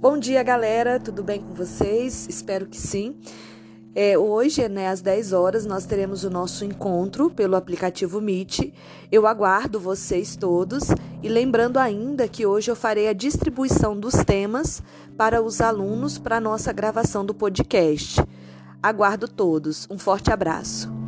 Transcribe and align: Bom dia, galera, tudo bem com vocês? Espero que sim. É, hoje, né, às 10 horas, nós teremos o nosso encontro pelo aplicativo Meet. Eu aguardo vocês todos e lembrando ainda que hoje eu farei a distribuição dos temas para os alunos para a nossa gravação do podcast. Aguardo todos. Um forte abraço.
Bom 0.00 0.18
dia, 0.18 0.42
galera, 0.42 1.00
tudo 1.00 1.22
bem 1.22 1.40
com 1.40 1.54
vocês? 1.54 2.26
Espero 2.28 2.66
que 2.66 2.76
sim. 2.76 3.16
É, 3.94 4.18
hoje, 4.18 4.68
né, 4.68 4.88
às 4.88 5.00
10 5.00 5.32
horas, 5.32 5.64
nós 5.64 5.86
teremos 5.86 6.24
o 6.24 6.30
nosso 6.30 6.64
encontro 6.64 7.30
pelo 7.30 7.56
aplicativo 7.56 8.20
Meet. 8.20 8.72
Eu 9.10 9.26
aguardo 9.26 9.78
vocês 9.78 10.36
todos 10.36 10.88
e 11.22 11.28
lembrando 11.28 11.78
ainda 11.78 12.28
que 12.28 12.44
hoje 12.44 12.70
eu 12.70 12.76
farei 12.76 13.08
a 13.08 13.12
distribuição 13.12 13.98
dos 13.98 14.14
temas 14.24 14.82
para 15.16 15.40
os 15.40 15.60
alunos 15.60 16.18
para 16.18 16.36
a 16.36 16.40
nossa 16.40 16.72
gravação 16.72 17.24
do 17.24 17.32
podcast. 17.32 18.20
Aguardo 18.82 19.28
todos. 19.28 19.86
Um 19.88 19.96
forte 19.96 20.30
abraço. 20.30 21.03